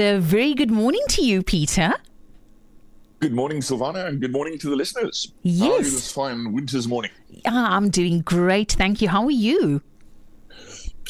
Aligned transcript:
a 0.00 0.18
very 0.18 0.54
good 0.54 0.70
morning 0.70 1.02
to 1.10 1.22
you, 1.22 1.42
Peter. 1.42 1.94
Good 3.20 3.32
morning, 3.32 3.60
Silvana, 3.60 4.06
and 4.06 4.20
good 4.20 4.32
morning 4.32 4.58
to 4.58 4.70
the 4.70 4.76
listeners. 4.76 5.32
Yes. 5.42 5.60
How 5.60 5.72
are 5.72 5.76
you 5.76 5.82
this 5.82 6.12
fine 6.12 6.52
winter's 6.52 6.88
morning? 6.88 7.10
Ah, 7.46 7.76
I'm 7.76 7.90
doing 7.90 8.22
great, 8.22 8.72
thank 8.72 9.02
you. 9.02 9.08
How 9.08 9.24
are 9.24 9.30
you? 9.30 9.82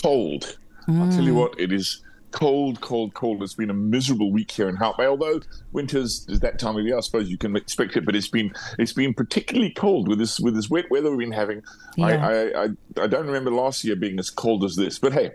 Cold. 0.03 0.59
I'll 0.89 1.11
tell 1.11 1.23
you 1.23 1.35
what, 1.35 1.59
it 1.59 1.73
is 1.73 2.03
cold, 2.33 2.81
cold, 2.81 3.15
cold. 3.15 3.43
It's 3.43 3.55
been 3.55 3.71
a 3.71 3.75
miserable 3.75 4.33
week 4.33 4.51
here 4.51 4.69
in 4.69 4.77
Hout 4.77 4.99
Bay. 4.99 5.07
Although 5.07 5.41
winter's 5.73 6.27
is 6.29 6.41
that 6.41 6.59
time 6.59 6.77
of 6.77 6.85
year, 6.85 6.97
I 6.97 7.01
suppose 7.01 7.31
you 7.31 7.39
can 7.39 7.57
expect 7.57 7.97
it. 7.97 8.05
But 8.05 8.17
it's 8.17 8.29
been 8.29 8.53
it's 8.79 8.93
been 8.93 9.15
particularly 9.15 9.71
cold 9.71 10.09
with 10.09 10.19
this 10.19 10.41
with 10.41 10.55
this 10.55 10.71
wet 10.71 10.91
weather 10.91 11.11
we've 11.11 11.19
been 11.29 11.33
having. 11.33 11.63
Yeah. 11.97 12.07
I, 12.07 12.13
I, 12.13 12.65
I 12.65 12.69
I 13.03 13.07
don't 13.07 13.27
remember 13.27 13.51
last 13.51 13.85
year 13.85 13.97
being 13.97 14.19
as 14.19 14.31
cold 14.31 14.65
as 14.65 14.77
this. 14.77 14.99
But 14.99 15.13
hey, 15.13 15.31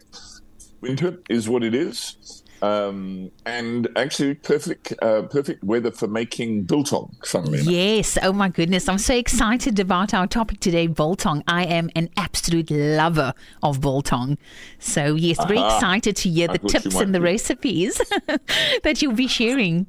winter 0.82 1.22
is 1.30 1.48
what 1.48 1.64
it 1.64 1.74
is. 1.74 2.44
Um, 2.62 3.32
and 3.46 3.88
actually, 3.96 4.36
perfect, 4.36 4.94
uh, 5.02 5.24
perfect 5.24 5.64
weather 5.64 5.92
for 5.92 6.08
making 6.08 6.64
biltong. 6.64 7.16
Funnily 7.26 7.60
enough. 7.60 7.72
Yes. 7.72 8.18
Oh 8.22 8.34
my 8.34 8.50
goodness. 8.50 8.90
I'm 8.90 8.98
so 8.98 9.16
excited 9.16 9.80
about 9.80 10.14
our 10.14 10.28
topic 10.28 10.60
today, 10.60 10.88
biltong. 10.88 11.44
I 11.48 11.66
am 11.66 11.90
an 11.96 12.10
absolute 12.18 12.72
lover 12.72 13.34
of 13.62 13.82
biltong. 13.82 14.38
So, 14.80 15.16
yes, 15.16 15.44
very 15.46 15.60
Aha. 15.60 15.76
excited 15.76 16.16
to 16.18 16.30
hear 16.30 16.48
the 16.48 16.60
tips 16.60 16.96
and 16.96 17.14
the 17.14 17.20
be. 17.20 17.26
recipes 17.26 17.98
that 18.84 19.02
you'll 19.02 19.14
be 19.14 19.28
sharing. 19.28 19.88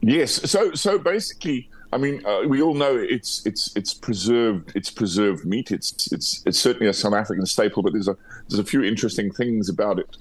Yes. 0.00 0.50
So 0.50 0.72
so 0.74 0.98
basically, 0.98 1.68
I 1.92 1.98
mean, 1.98 2.24
uh, 2.24 2.42
we 2.46 2.62
all 2.62 2.74
know 2.74 2.96
it's 2.96 3.44
it's 3.44 3.74
it's 3.76 3.92
preserved 3.92 4.72
it's 4.74 4.90
preserved 4.90 5.44
meat. 5.44 5.70
It's 5.70 6.10
it's 6.12 6.42
it's 6.46 6.58
certainly 6.58 6.88
a 6.88 6.92
South 6.92 7.14
African 7.14 7.46
staple, 7.46 7.82
but 7.82 7.92
there's 7.92 8.08
a 8.08 8.16
there's 8.48 8.60
a 8.60 8.64
few 8.64 8.82
interesting 8.82 9.30
things 9.30 9.68
about 9.68 9.98
it, 9.98 10.16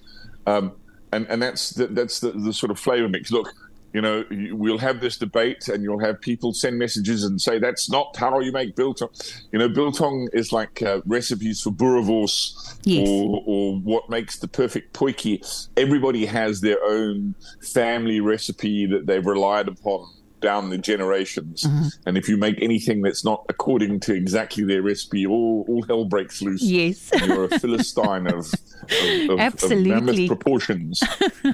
um, 0.47 0.73
and 1.11 1.27
and 1.29 1.41
that's 1.41 1.71
the, 1.71 1.87
that's 1.87 2.19
the, 2.19 2.31
the 2.31 2.53
sort 2.53 2.71
of 2.71 2.79
flavor 2.79 3.09
mix. 3.09 3.31
Look. 3.31 3.49
You 3.91 4.01
know, 4.01 4.23
we'll 4.51 4.77
have 4.77 5.01
this 5.01 5.17
debate, 5.17 5.67
and 5.67 5.81
you'll 5.81 6.05
have 6.05 6.21
people 6.21 6.53
send 6.53 6.77
messages 6.77 7.23
and 7.23 7.41
say 7.41 7.57
that's 7.57 7.89
not 7.89 8.15
how 8.15 8.39
you 8.39 8.51
make 8.51 8.75
biltong. 8.75 9.09
You 9.51 9.57
know, 9.57 9.67
biltong 9.67 10.29
is 10.31 10.53
like 10.53 10.83
uh, 10.83 11.01
recipes 11.07 11.61
for 11.63 11.71
boerewors 11.71 12.77
Yes. 12.83 13.09
or, 13.09 13.41
or 13.47 13.79
what 13.79 14.07
makes 14.07 14.37
the 14.37 14.47
perfect 14.47 14.93
potjie. 14.93 15.41
Everybody 15.75 16.27
has 16.27 16.61
their 16.61 16.77
own 16.83 17.33
family 17.63 18.19
recipe 18.19 18.85
that 18.85 19.07
they've 19.07 19.25
relied 19.25 19.67
upon 19.67 20.07
down 20.41 20.69
the 20.69 20.77
generations. 20.77 21.65
And 22.05 22.17
if 22.17 22.27
you 22.27 22.37
make 22.37 22.61
anything 22.61 23.01
that's 23.01 23.23
not 23.23 23.45
according 23.49 23.99
to 24.01 24.13
exactly 24.13 24.63
their 24.63 24.81
recipe, 24.81 25.25
all, 25.25 25.65
all 25.67 25.83
hell 25.83 26.05
breaks 26.05 26.41
loose. 26.41 26.61
Yes. 26.61 27.09
You're 27.25 27.45
a 27.45 27.59
philistine 27.59 28.27
of, 28.27 28.47
of, 28.47 29.29
of, 29.29 29.39
Absolutely. 29.39 29.91
of 29.91 30.03
mammoth 30.03 30.27
proportions. 30.27 31.01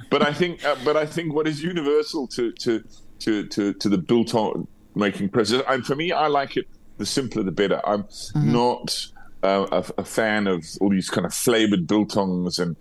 but 0.10 0.22
I 0.22 0.34
think, 0.34 0.64
uh, 0.64 0.76
but 0.84 0.98
I 0.98 1.06
think 1.06 1.34
what 1.34 1.48
is 1.48 1.64
universal 1.64 2.28
to 2.28 2.52
to 2.52 2.84
to 3.20 3.48
to, 3.48 3.74
to 3.74 3.90
the 3.90 3.98
biltong 3.98 4.68
making 4.96 5.30
process, 5.30 5.64
and 5.68 5.86
for 5.86 5.96
me, 5.96 6.12
I 6.12 6.28
like 6.28 6.58
it. 6.58 6.68
The 6.98 7.06
simpler, 7.06 7.44
the 7.44 7.52
better. 7.52 7.82
I'm 7.86 8.06
not 8.36 9.08
uh, 9.44 9.68
a, 9.72 10.02
a 10.02 10.06
fan 10.06 10.48
of 10.48 10.66
all 10.80 10.90
these 10.90 11.10
kind 11.10 11.26
of 11.26 11.34
flavored 11.34 11.88
biltongs 11.88 12.58
and 12.58 12.78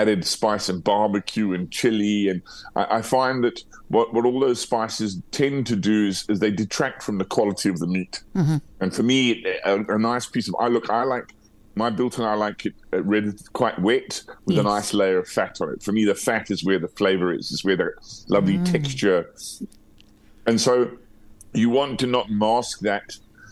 added 0.00 0.24
spice 0.26 0.68
and 0.68 0.82
barbecue 0.82 1.52
and 1.54 1.70
chili. 1.70 2.28
And 2.28 2.42
I, 2.74 2.98
I 2.98 3.02
find 3.02 3.44
that 3.44 3.62
what, 3.88 4.12
what 4.12 4.24
all 4.26 4.40
those 4.40 4.60
spices 4.60 5.20
tend 5.30 5.66
to 5.68 5.76
do 5.76 6.08
is, 6.08 6.24
is 6.28 6.40
they 6.40 6.50
detract 6.50 7.02
from 7.02 7.18
the 7.18 7.24
quality 7.24 7.68
of 7.68 7.78
the 7.78 7.86
meat. 7.86 8.22
And 8.80 8.92
for 8.94 9.02
me, 9.04 9.44
a, 9.64 9.76
a 9.96 9.98
nice 9.98 10.26
piece 10.26 10.48
of 10.48 10.54
I 10.58 10.68
look, 10.68 10.90
I 10.90 11.04
like 11.04 11.28
my 11.76 11.90
biltong. 11.90 12.26
I 12.26 12.34
like 12.34 12.66
it 12.66 12.74
uh, 12.92 13.02
red, 13.02 13.40
quite 13.52 13.78
wet, 13.78 14.22
with 14.46 14.56
Yes. 14.56 14.64
a 14.64 14.68
nice 14.68 14.94
layer 14.94 15.18
of 15.18 15.28
fat 15.28 15.58
on 15.60 15.68
it. 15.72 15.82
For 15.82 15.92
me, 15.92 16.04
the 16.04 16.14
fat 16.14 16.50
is 16.50 16.64
where 16.64 16.78
the 16.78 16.88
flavor 16.88 17.32
is. 17.32 17.50
Is 17.52 17.64
where 17.64 17.76
the 17.76 17.90
lovely 18.28 18.58
texture. 18.58 19.20
And 20.46 20.60
so, 20.60 20.90
you 21.52 21.70
want 21.70 21.98
to 22.00 22.06
not 22.06 22.30
mask 22.30 22.80
that. 22.80 23.06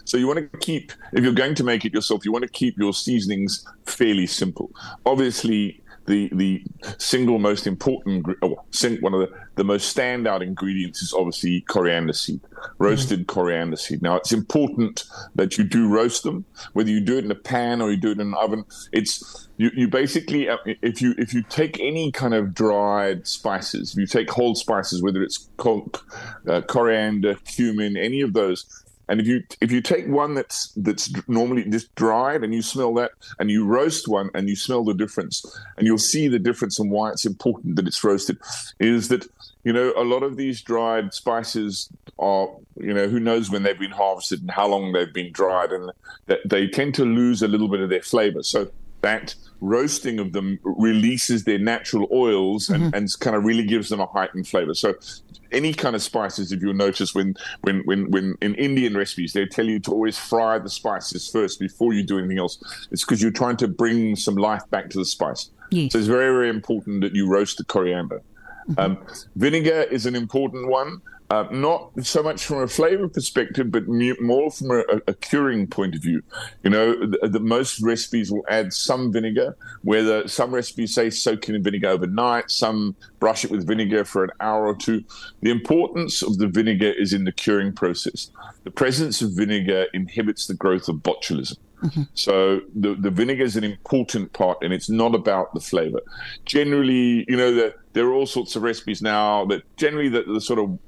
So 0.05 0.17
you 0.17 0.27
want 0.27 0.41
to 0.53 0.59
keep, 0.59 0.93
if 1.13 1.23
you're 1.25 1.33
going 1.45 1.55
to 1.55 1.65
make 1.65 1.85
it 1.85 1.95
yourself, 1.95 2.25
you 2.25 2.33
want 2.33 2.43
to 2.43 2.51
keep 2.51 2.77
your 2.77 2.93
seasonings 2.93 3.65
fairly 3.87 4.27
simple. 4.27 4.69
Obviously, 5.07 5.81
the 6.07 6.29
the 6.33 6.65
single 6.99 7.39
most 7.39 7.67
important, 7.67 8.27
oh, 8.43 8.63
sing- 8.71 9.01
one 9.01 9.15
of 9.15 9.21
the, 9.21 9.31
the 9.57 9.65
most 9.65 9.95
standout 9.97 10.43
ingredients 10.43 11.03
is 11.03 11.13
obviously 11.13 11.61
coriander 11.63 12.13
seed, 12.13 12.41
roasted 12.79 13.27
coriander 13.27 13.77
seed. 13.77 14.03
Now, 14.03 14.17
it's 14.17 14.33
important 14.33 15.05
that 15.35 15.59
you 15.59 15.65
do 15.65 15.89
roast 15.89 16.23
them, 16.23 16.45
whether 16.73 16.91
you 16.91 17.01
do 17.01 17.19
it 17.19 17.25
in 17.25 17.31
a 17.31 17.37
pan 17.37 17.81
or 17.81 17.91
you 17.91 17.97
do 17.97 18.11
it 18.11 18.21
in 18.21 18.29
an 18.29 18.35
oven. 18.35 18.65
It's 18.93 19.49
you, 19.57 19.71
you 19.75 19.89
basically 19.89 20.49
uh, 20.49 20.57
if 20.83 21.01
you 21.01 21.15
if 21.19 21.33
you 21.35 21.43
take 21.43 21.79
any 21.79 22.11
kind 22.11 22.35
of 22.35 22.55
dried 22.55 23.27
spices, 23.27 23.93
if 23.93 23.99
you 23.99 24.07
take 24.07 24.31
whole 24.31 24.55
spices, 24.55 25.03
whether 25.03 25.23
it's 25.23 25.49
co- 25.57 25.91
uh, 26.49 26.63
coriander, 26.63 27.37
cumin, 27.45 27.97
any 27.97 28.21
of 28.23 28.33
those, 28.33 28.82
and 29.13 29.21
if 29.21 29.27
you 29.27 29.45
if 29.61 29.71
you 29.71 29.83
take 29.83 30.09
one 30.09 30.33
that's 30.33 30.69
that's 30.69 31.13
normally 31.29 31.65
just 31.65 31.95
dried 31.97 32.43
and 32.43 32.55
you 32.55 32.63
smell 32.63 32.95
that, 32.95 33.11
and 33.39 33.51
you 33.51 33.63
roast 33.63 34.09
one 34.09 34.31
and 34.33 34.49
you 34.49 34.57
smell 34.57 34.85
the 34.85 34.95
difference, 34.95 35.45
and 35.77 35.87
you'll 35.87 35.99
see 35.99 36.29
the 36.29 36.39
difference 36.39 36.79
and 36.79 36.91
why 36.91 37.11
it's 37.11 37.27
important 37.27 37.77
that 37.77 37.87
it's 37.87 38.03
roasted, 38.03 38.39
is 38.81 39.09
that 39.09 39.27
you 39.65 39.73
know 39.75 39.93
a 39.99 40.03
lot 40.03 40.23
of 40.23 40.39
these 40.39 40.63
dried 40.63 41.13
spices 41.13 41.91
are 42.19 42.49
you 42.79 42.95
know 42.95 43.07
who 43.07 43.21
knows 43.21 43.51
when 43.51 43.65
they've 43.65 43.79
been 43.79 43.91
harvested 43.91 44.41
and 44.41 44.51
how 44.51 44.67
long 44.67 44.93
they've 44.93 45.13
been 45.13 45.31
dried, 45.31 45.73
and 45.73 45.93
that 46.25 46.41
they 46.47 46.67
tend 46.67 46.95
to 46.95 47.05
lose 47.05 47.43
a 47.43 47.49
little 47.49 47.69
bit 47.69 47.81
of 47.81 47.91
their 47.91 48.01
flavor. 48.01 48.43
So 48.43 48.71
that 49.03 49.35
roasting 49.61 50.21
of 50.21 50.33
them 50.33 50.59
releases 50.63 51.45
their 51.45 51.59
natural 51.59 52.09
oils 52.13 52.71
and, 52.71 52.85
mm-hmm. 52.85 52.95
and 52.95 53.21
kind 53.21 53.37
of 53.37 53.45
really 53.45 53.65
gives 53.65 53.91
them 53.91 54.01
a 54.01 54.07
heightened 54.07 54.49
flavor. 54.49 54.73
So 54.73 54.95
any 55.53 55.73
kind 55.73 55.95
of 55.95 56.03
spices, 56.03 56.53
if 56.53 56.63
you'll 56.63 56.75
notice 56.75 57.15
when, 57.15 57.35
when, 57.63 57.81
when, 57.85 58.11
when 58.11 58.35
in 58.41 58.55
Indian 58.55 58.97
recipes, 58.97 59.33
they 59.33 59.47
tell 59.47 59.67
you 59.67 59.79
to 59.81 59.93
always 59.93 60.19
fry 60.19 60.59
the 60.59 60.71
spices 60.71 61.29
first 61.31 61.61
before 61.61 61.93
you 61.93 62.03
do 62.03 62.19
anything 62.19 62.39
else. 62.39 62.59
It's 62.91 63.05
because 63.05 63.23
you're 63.23 63.31
trying 63.31 63.57
to 63.59 63.69
bring 63.69 64.17
some 64.17 64.37
life 64.37 64.63
back 64.71 64.91
to 64.91 64.99
the 64.99 65.05
spice. 65.05 65.51
Yes. 65.71 65.93
So 65.93 65.99
it's 65.99 66.09
very, 66.09 66.33
very 66.33 66.49
important 66.49 67.01
that 67.03 67.15
you 67.15 67.29
roast 67.29 67.59
the 67.59 67.65
coriander. 67.65 68.23
Um, 68.79 68.99
vinegar 69.37 69.83
is 69.91 70.07
an 70.07 70.15
important 70.15 70.69
one, 70.69 71.01
uh, 71.33 71.49
not 71.51 71.91
so 72.03 72.23
much 72.23 72.45
from 72.45 72.59
a 72.59 72.69
flavor 72.69 73.09
perspective, 73.09 73.71
but 73.71 73.89
mu- 73.89 74.21
more 74.21 74.51
from 74.51 74.71
a, 74.71 74.83
a 75.07 75.15
curing 75.15 75.67
point 75.67 75.95
of 75.95 76.03
view. 76.03 76.23
You 76.63 76.69
know, 76.69 77.07
the, 77.07 77.27
the 77.27 77.41
most 77.41 77.81
recipes 77.81 78.31
will 78.31 78.45
add 78.51 78.75
some 78.75 79.11
vinegar, 79.11 79.57
whether 79.83 80.29
some 80.29 80.55
recipes 80.55 80.95
say 80.95 81.09
soak 81.09 81.49
in 81.49 81.63
vinegar 81.63 81.89
overnight, 81.89 82.51
some 82.51 82.95
brush 83.19 83.47
it 83.47 83.51
with 83.51 83.67
vinegar 83.67 84.05
for 84.05 84.25
an 84.25 84.31
hour 84.41 84.67
or 84.67 84.77
two. 84.77 85.05
The 85.41 85.51
importance 85.51 86.21
of 86.21 86.37
the 86.37 86.49
vinegar 86.49 86.93
is 86.93 87.15
in 87.15 87.25
the 87.25 87.33
curing 87.33 87.73
process. 87.73 88.31
The 88.65 88.71
presence 88.71 89.23
of 89.23 89.31
vinegar 89.33 89.87
inhibits 89.95 90.47
the 90.47 90.55
growth 90.55 90.87
of 90.89 90.97
botulism. 90.97 91.57
So 92.15 92.61
the, 92.77 92.95
the 92.95 93.11
vinegar 93.11 93.43
is 93.43 93.57
an 93.57 93.65
important 93.65 94.33
part, 94.35 94.59
and 94.63 94.73
it's 94.73 94.89
not 94.89 95.17
about 95.17 95.53
the 95.53 95.61
flavor. 95.61 96.01
Generally, 96.45 97.25
you 97.27 97.37
know, 97.37 97.53
the, 97.53 97.75
there 97.93 98.07
are 98.07 98.13
all 98.13 98.27
sorts 98.27 98.57
of 98.57 98.63
recipes 98.63 99.03
now 99.03 99.45
that 99.47 99.63
generally 99.77 100.09
the, 100.09 100.23
the 100.23 100.41
sort 100.41 100.59
of 100.59 100.79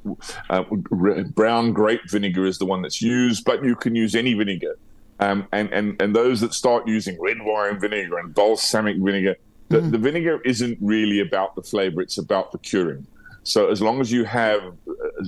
uh, 0.50 0.64
r- 0.90 1.24
brown 1.24 1.72
grape 1.72 2.00
vinegar 2.08 2.46
is 2.46 2.58
the 2.58 2.66
one 2.66 2.82
that's 2.82 3.02
used, 3.02 3.44
but 3.44 3.64
you 3.64 3.76
can 3.76 3.94
use 3.94 4.14
any 4.14 4.34
vinegar. 4.34 4.76
Um, 5.20 5.46
and, 5.52 5.72
and, 5.72 6.00
and 6.00 6.14
those 6.14 6.40
that 6.40 6.54
start 6.54 6.88
using 6.88 7.20
red 7.20 7.38
wine 7.40 7.78
vinegar 7.78 8.18
and 8.18 8.34
balsamic 8.34 8.96
vinegar, 8.96 9.36
the, 9.68 9.80
the 9.80 9.98
vinegar 9.98 10.40
isn't 10.44 10.78
really 10.80 11.20
about 11.20 11.54
the 11.54 11.62
flavor, 11.62 12.00
it's 12.02 12.18
about 12.18 12.52
the 12.52 12.58
curing. 12.58 13.06
So 13.44 13.70
as 13.70 13.82
long 13.82 14.00
as 14.00 14.10
you 14.10 14.24
have 14.24 14.74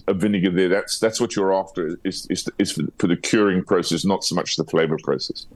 a- 0.09 0.15
vinegar 0.15 0.51
there, 0.51 0.69
that's 0.71 0.99
that's 0.99 1.21
what 1.21 1.37
you're 1.37 1.53
after 1.53 1.99
is 2.03 2.27
is, 2.31 2.49
is 2.59 2.73
for, 2.73 3.07
the 3.07 3.17
curing 3.17 3.63
process, 3.63 4.05
not 4.07 4.25
so 4.25 4.35
much 4.35 4.57
the 4.57 4.65
flavor 4.65 4.97
process. 5.05 5.47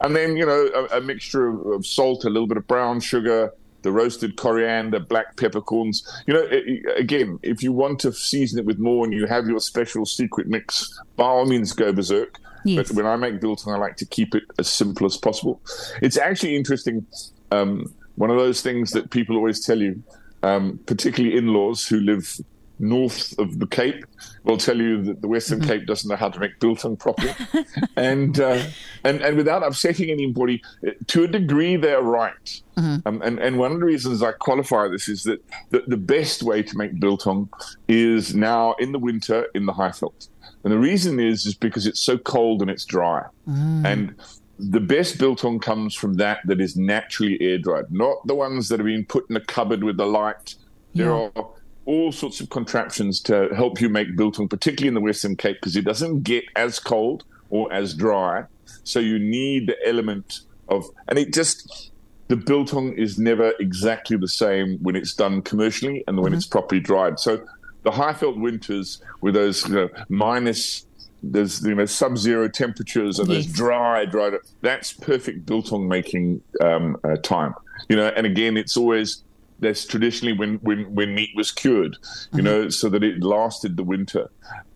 And 0.00 0.14
then 0.16 0.36
you 0.36 0.46
know 0.46 0.70
a, 0.74 0.98
a 0.98 1.00
mixture 1.00 1.48
of, 1.48 1.66
of 1.66 1.84
salt, 1.86 2.24
a 2.24 2.30
little 2.30 2.46
bit 2.46 2.56
of 2.56 2.68
brown 2.68 3.00
sugar, 3.00 3.52
the 3.82 3.92
roasted 3.92 4.36
coriander, 4.36 4.98
black 4.98 5.36
peppercorns. 5.36 6.06
You 6.26 6.34
know, 6.34 6.48
again, 6.96 7.38
if 7.42 7.62
you 7.62 7.72
want 7.72 8.00
to 8.00 8.12
season 8.12 8.58
it 8.58 8.64
with 8.64 8.78
more 8.78 9.04
and 9.04 9.12
you 9.12 9.26
have 9.26 9.46
your 9.46 9.60
special 9.60 10.04
secret 10.04 10.48
mix, 10.48 11.00
by 11.16 11.24
all 11.24 11.46
means 11.46 11.72
go 11.72 11.92
berserk. 11.92 12.38
Yes. 12.64 12.88
But 12.88 12.96
when 12.96 13.06
I 13.06 13.16
make 13.16 13.40
biltong, 13.40 13.74
I 13.74 13.78
like 13.78 13.96
to 13.98 14.06
keep 14.06 14.34
it 14.34 14.42
as 14.58 14.68
simple 14.68 15.06
as 15.06 15.16
possible. 15.16 15.60
It's 16.02 16.16
actually 16.16 16.56
interesting. 16.56 17.06
Um, 17.50 17.94
one 18.16 18.30
of 18.30 18.36
those 18.36 18.62
things 18.62 18.90
that 18.90 19.10
people 19.10 19.36
always 19.36 19.64
tell 19.64 19.80
you, 19.80 20.02
um, 20.42 20.80
particularly 20.86 21.36
in-laws 21.36 21.86
who 21.86 22.00
live 22.00 22.40
north 22.78 23.38
of 23.38 23.58
the 23.58 23.66
Cape, 23.66 24.04
will 24.44 24.56
tell 24.56 24.76
you 24.76 25.02
that 25.04 25.20
the 25.22 25.28
Western 25.28 25.60
Cape 25.60 25.86
doesn't 25.86 26.08
know 26.08 26.16
how 26.16 26.28
to 26.28 26.38
make 26.40 26.58
biltong 26.60 26.96
properly, 26.96 27.32
and 27.96 28.38
uh, 28.40 28.62
and 29.04 29.20
and 29.20 29.36
without 29.36 29.62
upsetting 29.62 30.10
anybody, 30.10 30.62
uh, 30.86 30.90
to 31.08 31.24
a 31.24 31.28
degree 31.28 31.76
they're 31.76 32.02
right. 32.02 32.62
Um, 32.76 33.02
and 33.06 33.38
and 33.40 33.58
one 33.58 33.72
of 33.72 33.80
the 33.80 33.86
reasons 33.86 34.22
I 34.22 34.32
qualify 34.32 34.86
this 34.88 35.08
is 35.08 35.24
that 35.24 35.44
the, 35.70 35.82
the 35.88 35.96
best 35.96 36.42
way 36.42 36.62
to 36.62 36.76
make 36.76 36.98
biltong 37.00 37.48
is 37.88 38.34
now 38.34 38.74
in 38.74 38.92
the 38.92 38.98
winter 38.98 39.46
in 39.54 39.66
the 39.66 39.72
Highveld. 39.72 40.28
And 40.64 40.72
the 40.72 40.78
reason 40.78 41.18
is 41.20 41.46
is 41.46 41.54
because 41.54 41.86
it's 41.86 42.00
so 42.00 42.18
cold 42.18 42.62
and 42.62 42.70
it's 42.70 42.84
dry. 42.84 43.24
And 43.46 44.14
the 44.60 44.80
best 44.80 45.18
biltong 45.18 45.60
comes 45.60 45.94
from 45.94 46.14
that 46.14 46.40
that 46.46 46.60
is 46.60 46.76
naturally 46.76 47.36
air 47.40 47.58
dried, 47.58 47.90
not 47.90 48.16
the 48.26 48.34
ones 48.34 48.68
that 48.68 48.78
have 48.80 48.86
been 48.86 49.04
put 49.04 49.28
in 49.30 49.36
a 49.36 49.40
cupboard 49.40 49.84
with 49.84 49.96
the 49.96 50.06
light. 50.06 50.54
There 50.94 51.06
Yeah. 51.06 51.28
are 51.36 51.48
all 51.88 52.12
sorts 52.12 52.38
of 52.38 52.50
contraptions 52.50 53.18
to 53.18 53.48
help 53.54 53.80
you 53.80 53.88
make 53.88 54.14
biltong, 54.14 54.46
particularly 54.46 54.88
in 54.88 54.94
the 54.94 55.00
Western 55.00 55.34
Cape, 55.34 55.56
because 55.56 55.74
it 55.74 55.86
doesn't 55.86 56.22
get 56.22 56.44
as 56.54 56.78
cold 56.78 57.24
or 57.48 57.72
as 57.72 57.94
dry. 57.94 58.44
So 58.84 59.00
you 59.00 59.18
need 59.18 59.68
the 59.68 59.88
element 59.88 60.40
of, 60.68 60.84
and 61.08 61.18
it 61.18 61.32
just, 61.32 61.90
the 62.28 62.36
biltong 62.36 62.92
is 62.92 63.18
never 63.18 63.54
exactly 63.58 64.18
the 64.18 64.28
same 64.28 64.76
when 64.82 64.96
it's 64.96 65.14
done 65.14 65.40
commercially 65.40 66.04
and 66.06 66.18
when 66.18 66.26
mm-hmm. 66.32 66.36
it's 66.36 66.46
properly 66.46 66.82
dried. 66.82 67.18
So 67.18 67.42
the 67.84 67.90
Highveld 67.90 68.38
winters 68.38 69.00
with 69.22 69.32
those 69.32 69.66
you 69.66 69.74
know, 69.74 69.88
minus 70.10 70.84
there's 71.22 71.64
you 71.64 71.74
know 71.74 71.86
sub-zero 71.86 72.48
temperatures 72.48 73.18
and 73.18 73.28
yes. 73.28 73.46
there's 73.46 73.56
dry, 73.56 74.04
dry. 74.04 74.36
That's 74.60 74.92
perfect 74.92 75.46
biltong 75.46 75.88
making 75.88 76.42
um, 76.60 76.98
uh, 77.02 77.16
time. 77.16 77.54
You 77.88 77.96
know, 77.96 78.08
and 78.08 78.26
again, 78.26 78.58
it's 78.58 78.76
always 78.76 79.24
that's 79.60 79.84
traditionally 79.84 80.36
when 80.36 80.56
when 80.56 80.94
when 80.94 81.14
meat 81.14 81.30
was 81.34 81.50
cured. 81.50 81.96
You 82.32 82.38
mm-hmm. 82.38 82.44
know, 82.44 82.68
so 82.68 82.88
that 82.88 83.02
it 83.02 83.22
lasted 83.22 83.76
the 83.76 83.84
winter 83.84 84.30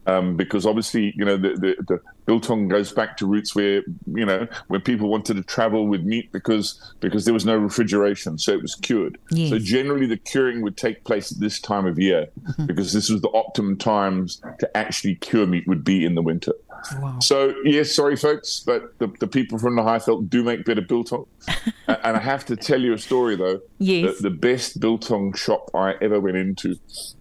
um, 0.06 0.36
because 0.36 0.66
obviously, 0.66 1.14
you 1.16 1.24
know, 1.24 1.36
the, 1.36 1.50
the, 1.50 1.76
the, 1.86 2.00
biltong 2.24 2.68
goes 2.68 2.92
back 2.92 3.16
to 3.16 3.26
roots 3.26 3.54
where, 3.54 3.82
you 4.06 4.24
know, 4.24 4.46
when 4.68 4.80
people 4.80 5.08
wanted 5.08 5.34
to 5.34 5.42
travel 5.42 5.86
with 5.86 6.02
meat 6.02 6.30
because 6.32 6.94
because 7.00 7.24
there 7.24 7.34
was 7.34 7.44
no 7.44 7.56
refrigeration, 7.56 8.38
so 8.38 8.52
it 8.52 8.62
was 8.62 8.74
cured. 8.74 9.18
Yes. 9.30 9.50
So 9.50 9.58
generally, 9.58 10.06
the 10.06 10.16
curing 10.16 10.62
would 10.62 10.76
take 10.76 11.04
place 11.04 11.32
at 11.32 11.38
this 11.38 11.60
time 11.60 11.86
of 11.86 11.98
year 11.98 12.26
mm-hmm. 12.42 12.66
because 12.66 12.92
this 12.92 13.10
was 13.10 13.20
the 13.20 13.30
optimum 13.30 13.76
times 13.76 14.40
to 14.58 14.76
actually 14.76 15.16
cure 15.16 15.46
meat 15.46 15.66
would 15.68 15.84
be 15.84 16.04
in 16.04 16.14
the 16.14 16.22
winter. 16.22 16.52
Wow. 16.98 17.18
So 17.20 17.54
yes, 17.64 17.94
sorry 17.94 18.16
folks, 18.16 18.60
but 18.60 18.98
the, 18.98 19.08
the 19.20 19.26
people 19.26 19.58
from 19.58 19.76
the 19.76 19.82
Highveld 19.82 20.28
do 20.28 20.42
make 20.42 20.64
better 20.64 20.80
biltong. 20.80 21.26
and 21.86 22.16
I 22.16 22.20
have 22.20 22.44
to 22.46 22.56
tell 22.56 22.80
you 22.80 22.94
a 22.94 22.98
story 22.98 23.36
though. 23.36 23.60
Yes. 23.78 24.16
The, 24.16 24.30
the 24.30 24.36
best 24.36 24.80
biltong 24.80 25.34
shop 25.34 25.70
I 25.74 25.94
ever 26.00 26.20
went 26.20 26.36
into 26.36 26.76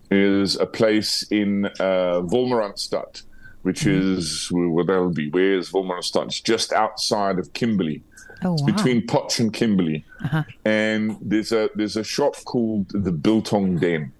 is 0.10 0.58
a 0.58 0.66
place 0.66 1.24
in 1.32 1.66
uh, 1.80 2.22
which 3.62 3.82
mm. 3.82 4.18
is 4.18 4.50
well, 4.52 4.86
that 4.86 5.02
would 5.02 5.16
be 5.16 5.30
where 5.30 5.58
is 5.58 5.72
Wolmaransstad? 5.72 6.26
It's 6.26 6.42
just 6.42 6.74
outside 6.74 7.40
of 7.40 7.54
Kimberley. 7.54 8.04
Oh, 8.44 8.54
wow. 8.54 8.66
between 8.66 9.06
Potch 9.06 9.40
and 9.40 9.54
Kimberley, 9.54 10.04
uh-huh. 10.24 10.44
and 10.66 11.16
there's 11.22 11.52
a 11.52 11.70
there's 11.76 11.96
a 11.96 12.04
shop 12.04 12.36
called 12.44 12.90
the 12.90 13.12
Biltong 13.12 13.78
Den. 13.78 14.12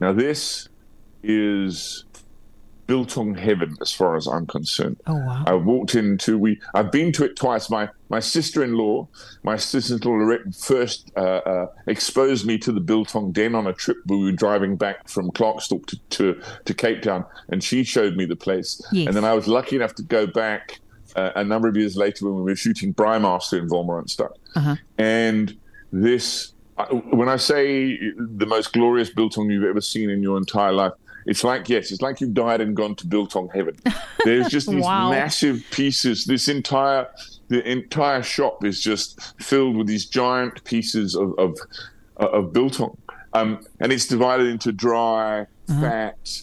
Now 0.00 0.12
this 0.12 0.68
is 1.22 2.04
biltong 2.88 3.36
heaven 3.36 3.76
as 3.80 3.92
far 3.92 4.16
as 4.16 4.26
I'm 4.26 4.46
concerned. 4.46 4.96
Oh 5.06 5.14
wow! 5.14 5.44
I 5.46 5.52
walked 5.52 5.94
into 5.94 6.36
we. 6.36 6.60
I've 6.74 6.90
been 6.90 7.12
to 7.12 7.24
it 7.24 7.36
twice. 7.36 7.70
My 7.70 7.88
my 8.08 8.18
sister-in-law, 8.18 9.06
my 9.44 9.56
sister-in-law 9.56 10.10
Lorette, 10.10 10.54
first 10.56 11.12
uh, 11.16 11.20
uh, 11.20 11.66
exposed 11.86 12.44
me 12.46 12.58
to 12.58 12.72
the 12.72 12.80
biltong 12.80 13.30
den 13.30 13.54
on 13.54 13.68
a 13.68 13.72
trip 13.72 13.98
we 14.06 14.16
were 14.16 14.32
driving 14.32 14.74
back 14.76 15.08
from 15.08 15.30
Klerksdorp 15.30 15.86
to, 15.86 15.98
to, 16.10 16.42
to 16.64 16.74
Cape 16.74 17.02
Town, 17.02 17.24
and 17.50 17.62
she 17.62 17.84
showed 17.84 18.16
me 18.16 18.24
the 18.24 18.36
place. 18.36 18.82
Yes. 18.90 19.06
And 19.06 19.16
then 19.16 19.24
I 19.24 19.34
was 19.34 19.46
lucky 19.46 19.76
enough 19.76 19.94
to 19.96 20.02
go 20.02 20.26
back 20.26 20.80
uh, 21.14 21.30
a 21.36 21.44
number 21.44 21.68
of 21.68 21.76
years 21.76 21.96
later 21.96 22.24
when 22.24 22.36
we 22.36 22.42
were 22.42 22.56
shooting 22.56 22.92
Braaimaster 22.94 23.58
in 23.58 23.68
Wolmaransstad, 23.68 24.32
uh-huh. 24.56 24.76
and 24.98 25.56
this. 25.92 26.54
When 27.10 27.28
I 27.28 27.38
say 27.38 27.98
the 28.16 28.46
most 28.46 28.72
glorious 28.72 29.10
biltong 29.10 29.50
you've 29.50 29.64
ever 29.64 29.80
seen 29.80 30.10
in 30.10 30.22
your 30.22 30.38
entire 30.38 30.72
life, 30.72 30.92
it's 31.28 31.44
like 31.44 31.68
yes, 31.68 31.92
it's 31.92 32.00
like 32.00 32.20
you've 32.20 32.34
died 32.34 32.60
and 32.60 32.74
gone 32.74 32.94
to 32.96 33.06
biltong 33.06 33.50
heaven. 33.54 33.76
There's 34.24 34.48
just 34.56 34.68
these 34.68 34.82
wow. 34.82 35.10
massive 35.10 35.62
pieces. 35.70 36.24
This 36.24 36.48
entire 36.48 37.06
the 37.48 37.62
entire 37.70 38.22
shop 38.22 38.64
is 38.64 38.82
just 38.82 39.20
filled 39.40 39.76
with 39.76 39.86
these 39.86 40.06
giant 40.06 40.64
pieces 40.64 41.14
of 41.14 41.38
of, 41.38 41.58
of 42.16 42.52
biltong, 42.54 42.96
um, 43.34 43.60
and 43.78 43.92
it's 43.92 44.06
divided 44.06 44.46
into 44.46 44.72
dry, 44.72 45.42
uh-huh. 45.68 45.80
fat, 45.80 46.42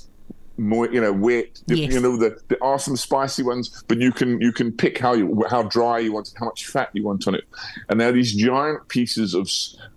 more 0.57 0.87
you 0.91 1.01
know 1.01 1.11
wet 1.11 1.61
yes. 1.67 1.91
you 1.91 1.99
know 1.99 2.15
the, 2.15 2.39
there 2.47 2.63
are 2.63 2.79
some 2.79 2.95
spicy 2.95 3.43
ones 3.43 3.83
but 3.87 3.99
you 3.99 4.11
can 4.11 4.39
you 4.39 4.51
can 4.51 4.71
pick 4.71 4.97
how 4.97 5.13
you 5.13 5.43
how 5.49 5.63
dry 5.63 5.99
you 5.99 6.13
want 6.13 6.31
how 6.37 6.45
much 6.45 6.67
fat 6.67 6.89
you 6.93 7.03
want 7.03 7.27
on 7.27 7.35
it 7.35 7.43
and 7.89 7.99
there 7.99 8.09
are 8.09 8.13
these 8.13 8.33
giant 8.33 8.87
pieces 8.87 9.33
of 9.33 9.49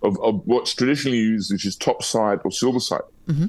of, 0.02 0.20
of 0.20 0.44
what's 0.46 0.74
traditionally 0.74 1.18
used 1.18 1.52
which 1.52 1.64
is 1.64 1.76
top 1.76 2.02
side 2.02 2.40
or 2.44 2.50
silver 2.50 2.80
side 2.80 3.02
mm-hmm. 3.28 3.46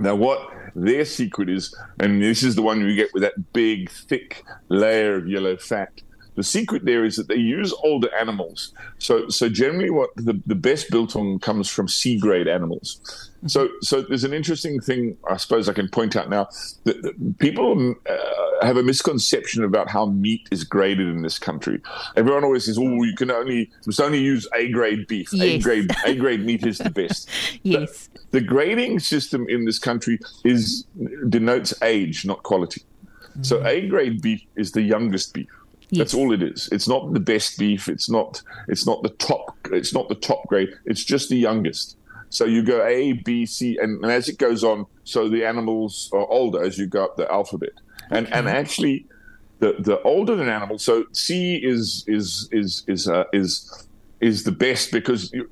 Now 0.00 0.14
what 0.14 0.50
their 0.74 1.04
secret 1.04 1.48
is, 1.48 1.74
and 1.98 2.22
this 2.22 2.42
is 2.42 2.54
the 2.54 2.62
one 2.62 2.80
you 2.80 2.94
get 2.94 3.12
with 3.12 3.22
that 3.22 3.52
big, 3.52 3.90
thick 3.90 4.44
layer 4.68 5.16
of 5.16 5.28
yellow 5.28 5.56
fat. 5.56 5.90
The 6.36 6.42
secret 6.42 6.84
there 6.84 7.04
is 7.04 7.16
that 7.16 7.28
they 7.28 7.36
use 7.36 7.72
older 7.84 8.12
animals. 8.14 8.72
So, 8.98 9.28
so 9.28 9.48
generally, 9.48 9.90
what 9.90 10.10
the, 10.16 10.40
the 10.46 10.54
best 10.54 10.90
biltong 10.90 11.38
comes 11.38 11.68
from 11.68 11.88
C 11.88 12.18
grade 12.18 12.48
animals. 12.48 13.30
So, 13.46 13.68
so 13.80 14.02
there's 14.02 14.24
an 14.24 14.34
interesting 14.34 14.80
thing 14.80 15.16
I 15.28 15.36
suppose 15.38 15.68
I 15.68 15.72
can 15.72 15.88
point 15.88 16.14
out 16.14 16.28
now 16.28 16.48
that, 16.84 17.02
that 17.02 17.38
people 17.38 17.94
uh, 18.08 18.66
have 18.66 18.76
a 18.76 18.82
misconception 18.82 19.64
about 19.64 19.88
how 19.88 20.06
meat 20.06 20.46
is 20.50 20.64
graded 20.64 21.08
in 21.08 21.22
this 21.22 21.38
country. 21.38 21.80
Everyone 22.16 22.44
always 22.44 22.66
says, 22.66 22.78
"Oh, 22.78 23.02
you 23.02 23.14
can 23.16 23.30
only 23.30 23.70
must 23.86 24.00
only 24.00 24.20
use 24.20 24.46
A 24.54 24.68
grade 24.68 25.06
beef. 25.06 25.32
Yes. 25.32 25.42
A 25.42 25.58
grade 25.58 25.90
A 26.04 26.14
grade 26.14 26.44
meat 26.44 26.66
is 26.66 26.78
the 26.78 26.90
best." 26.90 27.28
yes. 27.62 28.08
The, 28.30 28.40
the, 28.40 28.40
grading 28.42 29.00
system 29.00 29.46
in 29.48 29.64
this 29.64 29.78
country 29.78 30.18
is 30.44 30.84
denotes 31.28 31.72
age, 31.82 32.26
not 32.26 32.42
quality. 32.42 32.82
So 33.42 33.64
A 33.64 33.88
grade 33.88 34.20
beef 34.20 34.42
is 34.56 34.72
the 34.72 34.82
youngest 34.82 35.32
beef. 35.32 35.48
Yes. 35.90 35.98
That's 35.98 36.14
all 36.14 36.32
it 36.32 36.42
is. 36.42 36.68
It's 36.70 36.86
not 36.86 37.12
the 37.12 37.20
best 37.20 37.58
beef. 37.58 37.88
It's 37.88 38.08
not. 38.08 38.42
It's 38.68 38.86
not 38.86 39.02
the 39.02 39.08
top. 39.10 39.56
It's 39.66 39.92
not 39.92 40.08
the 40.08 40.14
top 40.14 40.46
grade. 40.46 40.70
It's 40.84 41.04
just 41.04 41.28
the 41.28 41.36
youngest. 41.36 41.96
So 42.28 42.44
you 42.44 42.62
go 42.62 42.84
A, 42.86 43.12
B, 43.12 43.44
C, 43.44 43.76
and, 43.76 44.02
and 44.02 44.12
as 44.12 44.28
it 44.28 44.38
goes 44.38 44.62
on, 44.62 44.86
so 45.02 45.28
the 45.28 45.44
animals 45.44 46.08
are 46.12 46.26
older 46.28 46.62
as 46.62 46.78
you 46.78 46.86
go 46.86 47.04
up 47.04 47.16
the 47.16 47.30
alphabet. 47.30 47.72
And 48.10 48.26
okay. 48.26 48.38
and 48.38 48.48
actually, 48.48 49.06
the 49.58 49.74
the 49.78 50.00
older 50.02 50.40
an 50.40 50.48
animal, 50.48 50.78
so 50.78 51.04
C 51.12 51.56
is 51.56 52.04
is 52.06 52.48
is 52.52 52.84
is 52.86 53.08
uh, 53.08 53.24
is 53.32 53.86
is 54.20 54.44
the 54.44 54.52
best 54.52 54.92
because 54.92 55.32
you, 55.32 55.50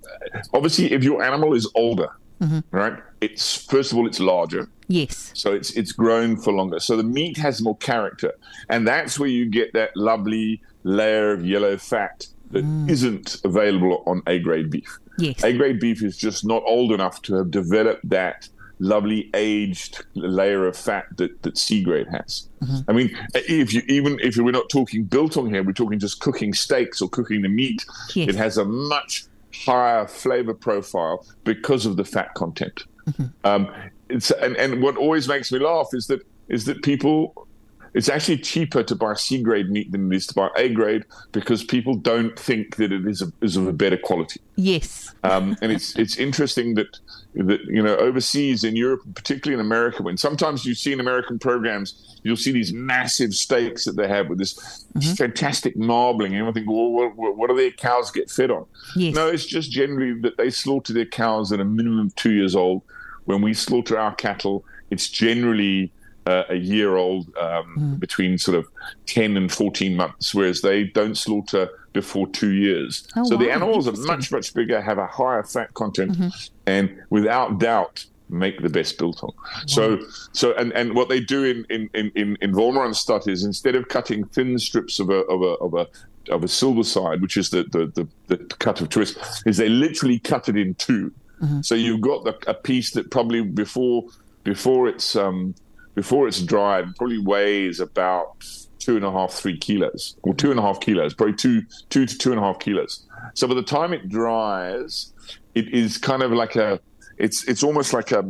obviously 0.52 0.92
if 0.92 1.02
your 1.02 1.22
animal 1.22 1.54
is 1.54 1.68
older, 1.74 2.08
mm-hmm. 2.40 2.60
right? 2.70 2.98
It's 3.20 3.56
first 3.66 3.92
of 3.92 3.98
all 3.98 4.06
it's 4.06 4.20
larger. 4.20 4.68
Yes. 4.88 5.30
So 5.34 5.52
it's 5.52 5.70
it's 5.72 5.92
grown 5.92 6.36
for 6.36 6.52
longer. 6.52 6.80
So 6.80 6.96
the 6.96 7.02
meat 7.02 7.36
has 7.36 7.60
more 7.60 7.76
character, 7.76 8.32
and 8.68 8.88
that's 8.88 9.18
where 9.18 9.28
you 9.28 9.46
get 9.46 9.72
that 9.74 9.96
lovely 9.96 10.62
layer 10.82 11.32
of 11.32 11.44
yellow 11.44 11.76
fat 11.76 12.26
that 12.50 12.64
mm. 12.64 12.90
not 12.90 13.36
available 13.44 14.02
on 14.06 14.22
A 14.26 14.38
grade 14.38 14.70
beef. 14.70 14.98
Yes. 15.18 15.44
A 15.44 15.52
grade 15.52 15.80
beef 15.80 16.02
is 16.02 16.16
just 16.16 16.46
not 16.46 16.62
old 16.66 16.92
enough 16.92 17.20
to 17.22 17.34
have 17.34 17.50
developed 17.50 18.08
that 18.08 18.48
lovely 18.78 19.28
aged 19.34 20.04
layer 20.14 20.66
of 20.66 20.76
fat 20.76 21.04
that, 21.16 21.42
that 21.42 21.58
C 21.58 21.82
grade 21.82 22.06
has. 22.10 22.48
Mm-hmm. 22.62 22.90
I 22.90 22.92
mean, 22.92 23.18
if 23.34 23.74
you 23.74 23.82
even 23.88 24.18
if 24.20 24.36
we're 24.36 24.50
not 24.52 24.68
talking 24.70 25.04
biltong 25.04 25.50
here, 25.50 25.62
we're 25.62 25.72
talking 25.72 25.98
just 25.98 26.20
cooking 26.20 26.54
steaks 26.54 27.02
or 27.02 27.08
cooking 27.08 27.42
the 27.42 27.48
meat. 27.48 27.84
Yes. 28.14 28.30
It 28.30 28.34
has 28.36 28.56
a 28.56 28.64
much 28.64 29.26
higher 29.52 30.06
flavor 30.06 30.54
profile 30.54 31.26
because 31.44 31.84
of 31.84 31.96
the 31.96 32.04
fat 32.04 32.32
content. 32.34 32.84
Mm-hmm. 33.08 33.24
Um, 33.44 33.72
it's 34.08 34.30
and, 34.30 34.56
and 34.56 34.82
what 34.82 34.96
always 34.96 35.28
makes 35.28 35.52
me 35.52 35.58
laugh 35.58 35.88
is 35.92 36.06
that 36.06 36.20
is 36.48 36.64
that 36.64 36.82
people 36.82 37.48
it's 37.94 38.08
actually 38.08 38.38
cheaper 38.38 38.82
to 38.82 38.94
buy 38.94 39.14
C 39.14 39.42
grade 39.42 39.70
meat 39.70 39.90
than 39.92 40.12
it 40.12 40.16
is 40.16 40.26
to 40.28 40.34
buy 40.34 40.50
A 40.56 40.68
grade 40.68 41.04
because 41.32 41.64
people 41.64 41.94
don't 41.94 42.38
think 42.38 42.76
that 42.76 42.92
it 42.92 43.06
is, 43.06 43.22
a, 43.22 43.32
is 43.40 43.56
of 43.56 43.66
a 43.66 43.72
better 43.72 43.96
quality. 43.96 44.40
Yes. 44.56 45.14
Um, 45.24 45.56
and 45.62 45.72
it's 45.72 45.96
it's 45.96 46.16
interesting 46.16 46.74
that 46.74 46.98
that 47.34 47.60
you 47.64 47.82
know 47.82 47.96
overseas 47.96 48.64
in 48.64 48.76
Europe, 48.76 49.02
particularly 49.14 49.60
in 49.60 49.64
America, 49.64 50.02
when 50.02 50.16
sometimes 50.16 50.64
you 50.64 50.74
see 50.74 50.92
in 50.92 51.00
American 51.00 51.38
programs, 51.38 52.20
you'll 52.22 52.36
see 52.36 52.52
these 52.52 52.72
massive 52.72 53.34
steaks 53.34 53.84
that 53.84 53.96
they 53.96 54.08
have 54.08 54.28
with 54.28 54.38
this 54.38 54.54
mm-hmm. 54.94 55.14
fantastic 55.14 55.76
marbling, 55.76 56.34
and 56.34 56.46
you 56.46 56.52
think, 56.52 56.68
well, 56.68 56.90
what, 56.90 57.36
what 57.36 57.50
do 57.50 57.56
their 57.56 57.70
cows 57.70 58.10
get 58.10 58.30
fed 58.30 58.50
on? 58.50 58.66
Yes. 58.96 59.14
No, 59.14 59.28
it's 59.28 59.46
just 59.46 59.70
generally 59.70 60.18
that 60.20 60.36
they 60.36 60.50
slaughter 60.50 60.92
their 60.92 61.06
cows 61.06 61.52
at 61.52 61.60
a 61.60 61.64
minimum 61.64 62.06
of 62.06 62.14
two 62.16 62.32
years 62.32 62.54
old. 62.54 62.82
When 63.28 63.42
we 63.42 63.52
slaughter 63.52 63.98
our 63.98 64.14
cattle, 64.14 64.64
it's 64.90 65.10
generally 65.10 65.92
uh, 66.24 66.44
a 66.48 66.54
year 66.54 66.96
old 66.96 67.26
um, 67.36 67.76
mm. 67.78 68.00
between 68.00 68.38
sort 68.38 68.56
of 68.56 68.66
10 69.04 69.36
and 69.36 69.52
14 69.52 69.94
months, 69.94 70.34
whereas 70.34 70.62
they 70.62 70.84
don't 70.84 71.14
slaughter 71.14 71.68
before 71.92 72.26
two 72.28 72.52
years. 72.52 73.06
Oh, 73.16 73.24
so 73.24 73.36
wow. 73.36 73.42
the 73.42 73.50
animals 73.50 73.86
are 73.86 73.92
much, 74.06 74.32
much 74.32 74.54
bigger, 74.54 74.80
have 74.80 74.96
a 74.96 75.06
higher 75.06 75.42
fat 75.42 75.74
content, 75.74 76.12
mm-hmm. 76.12 76.28
and 76.66 76.98
without 77.10 77.58
doubt, 77.60 78.06
make 78.30 78.62
the 78.62 78.70
best 78.70 78.96
biltong. 78.96 79.34
Wow. 79.36 79.60
So, 79.66 79.98
so 80.32 80.54
and, 80.54 80.72
and 80.72 80.94
what 80.94 81.10
they 81.10 81.20
do 81.20 81.44
in 81.44 81.66
in 81.68 81.90
in 81.92 82.10
in, 82.14 82.38
in 82.40 82.52
Wolmaransstad 82.52 83.28
is 83.28 83.44
instead 83.44 83.74
of 83.74 83.88
cutting 83.88 84.24
thin 84.24 84.58
strips 84.58 85.00
of 85.00 85.10
a 85.10 85.20
of 85.26 85.42
a 85.42 85.52
of 85.64 85.74
a 85.74 85.86
of 86.32 86.44
a 86.44 86.48
silver 86.48 86.82
side, 86.82 87.20
which 87.20 87.36
is 87.36 87.50
the 87.50 87.64
the, 87.64 87.92
the, 87.94 88.08
the 88.28 88.38
cut 88.54 88.80
of 88.80 88.88
twist, 88.88 89.18
is 89.44 89.58
they 89.58 89.68
literally 89.68 90.18
cut 90.18 90.48
it 90.48 90.56
in 90.56 90.74
2 90.76 91.12
mm-hmm. 91.42 91.60
So 91.62 91.74
you've 91.74 92.00
got 92.00 92.24
the, 92.24 92.36
a 92.50 92.54
piece 92.54 92.92
that 92.92 93.10
probably 93.10 93.42
before 93.42 94.04
before 94.44 94.88
it's 94.88 95.16
um, 95.16 95.54
before 95.94 96.28
it's 96.28 96.40
dried, 96.40 96.94
probably 96.96 97.18
weighs 97.18 97.80
about 97.80 98.44
two 98.78 98.96
and 98.96 99.04
a 99.04 99.10
half, 99.10 99.32
three 99.32 99.58
kilos, 99.58 100.16
or 100.22 100.34
two 100.34 100.50
and 100.50 100.58
a 100.58 100.62
half 100.62 100.80
kilos, 100.80 101.12
probably 101.12 101.34
two, 101.34 101.62
two 101.90 102.06
to 102.06 102.16
two 102.16 102.30
and 102.30 102.40
a 102.40 102.42
half 102.42 102.58
kilos. 102.58 103.04
So 103.34 103.46
by 103.46 103.54
the 103.54 103.62
time 103.62 103.92
it 103.92 104.08
dries, 104.08 105.12
it 105.54 105.74
is 105.74 105.98
kind 105.98 106.22
of 106.22 106.32
like 106.32 106.56
a, 106.56 106.80
it's 107.18 107.44
it's 107.48 107.62
almost 107.62 107.92
like 107.92 108.12
a, 108.12 108.20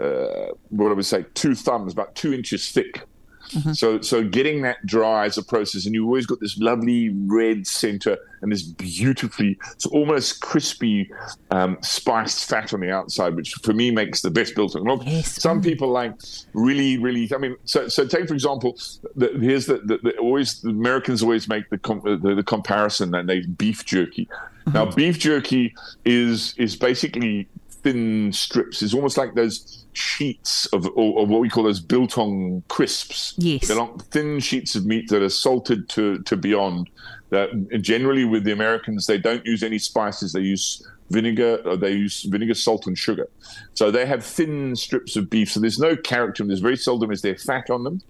uh, 0.00 0.48
what 0.70 0.90
I 0.90 0.94
would 0.94 1.06
say, 1.06 1.24
two 1.34 1.54
thumbs, 1.54 1.92
about 1.92 2.14
two 2.14 2.32
inches 2.32 2.70
thick. 2.70 3.02
Mm-hmm. 3.50 3.72
So, 3.72 4.00
so 4.00 4.24
getting 4.24 4.62
that 4.62 4.84
dry 4.86 5.26
is 5.26 5.36
a 5.38 5.42
process, 5.42 5.86
and 5.86 5.94
you've 5.94 6.06
always 6.06 6.26
got 6.26 6.40
this 6.40 6.56
lovely 6.58 7.10
red 7.10 7.66
center 7.66 8.16
and 8.40 8.50
this 8.50 8.62
beautifully, 8.62 9.58
it's 9.72 9.86
almost 9.86 10.40
crispy, 10.40 11.10
um, 11.50 11.78
spiced 11.82 12.48
fat 12.48 12.72
on 12.74 12.80
the 12.80 12.90
outside, 12.90 13.36
which 13.36 13.54
for 13.62 13.72
me 13.72 13.90
makes 13.90 14.22
the 14.22 14.30
best 14.30 14.54
biltong. 14.56 14.84
Look, 14.84 15.02
Yes. 15.06 15.40
some 15.40 15.60
Mm. 15.60 15.64
people 15.64 15.88
like 15.90 16.14
really, 16.54 16.98
really. 16.98 17.30
I 17.34 17.38
mean, 17.38 17.56
so, 17.64 17.88
so 17.88 18.06
take 18.06 18.26
for 18.26 18.34
example, 18.34 18.76
the, 19.14 19.28
here's 19.40 19.66
the, 19.66 19.78
the, 19.84 19.98
the 20.02 20.16
always 20.18 20.60
the 20.62 20.70
Americans 20.70 21.22
always 21.22 21.48
make 21.48 21.68
the 21.70 21.78
com, 21.78 22.00
the, 22.04 22.34
the 22.34 22.42
comparison 22.42 23.14
and 23.14 23.28
they 23.28 23.40
beef 23.40 23.84
jerky. 23.84 24.28
Now, 24.72 24.86
beef 24.86 25.18
jerky 25.18 25.74
is 26.04 26.54
is 26.56 26.76
basically 26.76 27.48
thin 27.82 28.32
strips. 28.32 28.82
It's 28.82 28.94
almost 28.94 29.16
like 29.16 29.34
those 29.34 29.84
sheets 29.92 30.66
of, 30.66 30.86
or, 30.86 31.20
or 31.20 31.26
what 31.26 31.40
we 31.40 31.48
call 31.48 31.64
those 31.64 31.80
biltong 31.80 32.62
crisps. 32.68 33.34
Yes. 33.38 33.68
They're 33.68 33.76
not 33.76 34.02
thin 34.02 34.40
sheets 34.40 34.74
of 34.74 34.86
meat 34.86 35.08
that 35.08 35.22
are 35.22 35.28
salted 35.28 35.88
to, 35.90 36.18
to 36.22 36.36
beyond. 36.36 36.88
That 37.30 37.80
generally 37.80 38.24
with 38.26 38.44
the 38.44 38.52
Americans, 38.52 39.06
they 39.06 39.18
don't 39.18 39.44
use 39.46 39.62
any 39.62 39.78
spices. 39.78 40.32
They 40.32 40.40
use 40.40 40.86
vinegar, 41.10 41.62
or 41.64 41.76
they 41.78 41.92
use 41.92 42.24
vinegar, 42.24 42.54
salt, 42.54 42.86
and 42.86 42.96
sugar. 42.96 43.26
So 43.72 43.90
they 43.90 44.04
have 44.04 44.22
thin 44.24 44.76
strips 44.76 45.16
of 45.16 45.30
beef. 45.30 45.50
So 45.50 45.60
there's 45.60 45.78
no 45.78 45.96
character. 45.96 46.42
And 46.42 46.50
there's 46.50 46.60
very 46.60 46.76
seldom 46.76 47.10
is 47.10 47.22
there 47.22 47.36
fat 47.36 47.70
on 47.70 47.84
them, 47.84 48.02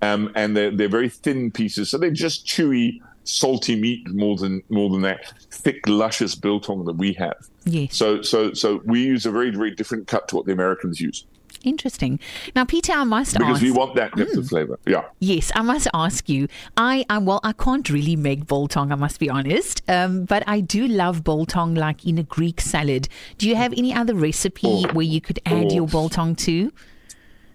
um, 0.00 0.32
and 0.34 0.56
they're 0.56 0.70
they're 0.70 0.88
very 0.88 1.10
thin 1.10 1.50
pieces. 1.50 1.90
So 1.90 1.98
they're 1.98 2.10
just 2.10 2.46
chewy, 2.46 3.00
salty 3.24 3.78
meat 3.78 4.08
more 4.08 4.36
than 4.36 4.62
more 4.70 4.88
than 4.88 5.02
that 5.02 5.34
thick, 5.50 5.86
luscious 5.86 6.34
biltong 6.34 6.86
that 6.86 6.96
we 6.96 7.12
have. 7.14 7.48
Yes. 7.64 7.96
So 7.96 8.22
so 8.22 8.52
so 8.54 8.80
we 8.84 9.02
use 9.04 9.26
a 9.26 9.30
very 9.30 9.50
very 9.50 9.70
different 9.70 10.06
cut 10.06 10.28
to 10.28 10.36
what 10.36 10.46
the 10.46 10.52
Americans 10.52 11.00
use 11.00 11.24
Interesting. 11.64 12.18
Now, 12.56 12.64
Peter, 12.64 12.92
I 12.92 13.04
must 13.04 13.34
because 13.34 13.52
ask. 13.52 13.60
Because 13.60 13.72
we 13.72 13.78
want 13.78 13.94
that 13.94 14.16
depth 14.16 14.36
of 14.36 14.48
flavor. 14.48 14.80
Yeah. 14.84 15.04
Yes, 15.20 15.52
I 15.54 15.62
must 15.62 15.86
ask 15.94 16.28
you. 16.28 16.48
I, 16.76 17.04
I 17.08 17.18
well, 17.18 17.38
I 17.44 17.52
can't 17.52 17.88
really 17.88 18.16
make 18.16 18.48
biltong. 18.48 18.90
I 18.90 18.96
must 18.96 19.20
be 19.20 19.30
honest. 19.30 19.80
Um, 19.88 20.24
but 20.24 20.42
I 20.48 20.60
do 20.60 20.88
love 20.88 21.22
biltong, 21.22 21.76
like 21.76 22.04
in 22.04 22.18
a 22.18 22.24
Greek 22.24 22.60
salad. 22.60 23.08
Do 23.38 23.48
you 23.48 23.54
have 23.54 23.72
any 23.76 23.94
other 23.94 24.14
recipe 24.14 24.66
Oh. 24.66 24.92
where 24.92 25.04
you 25.06 25.20
could 25.20 25.38
add 25.46 25.66
Oh. 25.70 25.74
your 25.74 25.86
biltong 25.86 26.34
to? 26.36 26.72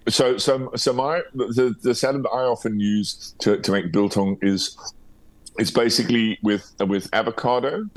So, 0.08 0.38
so, 0.38 0.72
so 0.76 0.94
my 0.94 1.22
the 1.34 1.76
the 1.82 1.94
salad 1.94 2.26
I 2.32 2.44
often 2.44 2.80
use 2.80 3.36
to, 3.40 3.58
to 3.58 3.72
make 3.72 3.92
biltong 3.92 4.38
is 4.42 4.78
it's 5.58 5.72
basically 5.72 6.40
with 6.42 6.74
with 6.80 7.10
avocado, 7.12 7.90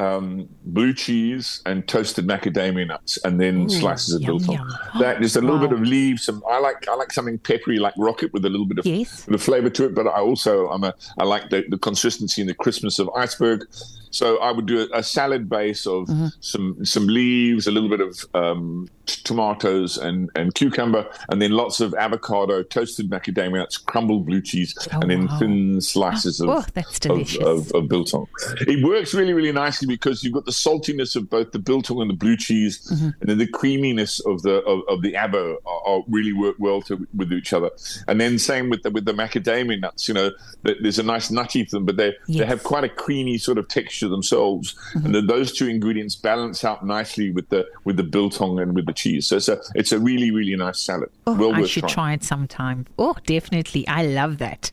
um, 0.00 0.48
blue 0.64 0.92
cheese, 0.94 1.60
and 1.66 1.86
toasted 1.86 2.26
macadamia 2.26 2.86
nuts, 2.86 3.18
and 3.24 3.40
then 3.40 3.68
slices 3.68 4.14
of 4.14 4.22
yum, 4.22 4.38
biltong. 4.38 4.54
yum. 4.56 4.68
That 5.00 5.20
just 5.20 5.36
a 5.36 5.40
little 5.40 5.58
bit 5.58 5.72
of 5.72 5.80
leaves. 5.82 6.24
Some 6.24 6.42
I 6.50 6.58
like 6.58 6.88
I 6.88 6.94
like 6.96 7.12
something 7.12 7.38
peppery 7.38 7.78
like 7.78 7.94
rocket 7.98 8.32
with 8.32 8.44
a 8.44 8.48
little 8.50 8.66
bit 8.66 8.78
of 8.78 8.86
Yes. 8.86 9.24
the 9.26 9.38
flavor 9.38 9.70
to 9.70 9.84
it. 9.86 9.94
But 9.94 10.06
I 10.06 10.20
also 10.20 10.68
I'm 10.68 10.84
a 10.84 10.94
I 11.18 11.24
like 11.24 11.50
the, 11.50 11.64
the 11.68 11.78
consistency 11.78 12.40
and 12.42 12.48
the 12.48 12.54
crispness 12.54 12.98
of 12.98 13.08
iceberg. 13.16 13.66
So 14.10 14.38
I 14.38 14.50
would 14.52 14.66
do 14.66 14.80
a, 14.92 14.98
a 14.98 15.02
salad 15.02 15.48
base 15.48 15.86
of 15.86 16.06
Mm-hmm. 16.08 16.26
some 16.40 16.84
some 16.84 17.06
leaves, 17.06 17.66
a 17.66 17.70
little 17.70 17.88
bit 17.88 18.00
of 18.00 18.24
um, 18.34 18.88
t- 19.06 19.20
tomatoes 19.24 19.96
and 19.98 20.28
and 20.34 20.54
cucumber, 20.54 21.06
and 21.28 21.40
then 21.40 21.52
lots 21.52 21.80
of 21.80 21.94
avocado, 21.94 22.62
toasted 22.62 23.08
macadamia 23.10 23.58
nuts, 23.58 23.76
crumbled 23.76 24.26
blue 24.26 24.40
cheese, 24.42 24.74
Oh, 24.92 25.00
and 25.00 25.10
then 25.10 25.26
wow. 25.26 25.38
thin 25.38 25.80
slices 25.80 26.40
of, 26.40 26.48
Oh, 26.48 26.64
of, 27.10 27.36
of, 27.46 27.72
of 27.72 27.88
biltong. 27.88 28.26
It 28.66 28.84
works 28.84 29.14
really 29.14 29.32
really 29.32 29.52
nicely 29.52 29.86
because 29.86 30.24
you've 30.24 30.32
got 30.34 30.44
the 30.46 30.52
saltiness 30.52 31.14
of 31.16 31.30
both 31.30 31.52
the 31.52 31.58
biltong 31.58 32.00
and 32.00 32.10
the 32.10 32.14
blue 32.14 32.36
cheese, 32.36 32.80
Mm-hmm. 32.90 33.08
and 33.20 33.30
then 33.30 33.38
the 33.38 33.46
creaminess 33.46 34.18
of 34.20 34.42
the 34.42 34.56
of, 34.64 34.82
of 34.88 35.02
the 35.02 35.12
avo 35.12 35.56
are, 35.66 35.82
are 35.88 36.02
really 36.08 36.32
work 36.32 36.56
well 36.58 36.82
to, 36.82 37.06
with 37.14 37.32
each 37.32 37.52
other. 37.52 37.70
And 38.08 38.20
then 38.20 38.38
same 38.38 38.70
with 38.70 38.82
the 38.82 38.90
with 38.90 39.04
the 39.04 39.12
macadamia 39.12 39.78
nuts. 39.80 40.08
You 40.08 40.14
know, 40.14 40.30
there's 40.62 40.98
a 40.98 41.02
nice 41.04 41.30
nutty 41.30 41.64
to 41.66 41.70
them, 41.76 41.84
but 41.84 41.96
they 41.96 42.14
they 42.28 42.44
have 42.46 42.62
quite 42.64 42.84
a 42.84 42.88
creamy 42.88 43.38
sort 43.38 43.58
of 43.58 43.68
texture 43.68 43.99
themselves, 44.08 44.74
and 44.94 45.14
then 45.14 45.26
those 45.26 45.52
two 45.52 45.68
ingredients 45.68 46.14
balance 46.16 46.64
out 46.64 46.84
nicely 46.84 47.30
with 47.30 47.48
the 47.48 47.66
with 47.84 47.96
the 47.96 48.02
biltong 48.02 48.58
and 48.60 48.74
with 48.74 48.86
the 48.86 48.92
cheese. 48.92 49.26
So 49.28 49.36
it's 49.36 49.48
a 49.48 49.60
it's 49.74 49.92
a 49.92 49.98
really 49.98 50.30
really 50.30 50.56
nice 50.56 50.80
salad. 50.80 51.10
Oh, 51.26 51.34
well 51.34 51.54
I 51.54 51.64
should 51.66 51.82
trying. 51.82 51.92
try 51.94 52.12
it 52.14 52.24
sometime. 52.24 52.86
Oh, 52.98 53.16
definitely. 53.26 53.86
I 53.88 54.06
love 54.06 54.38
that. 54.38 54.72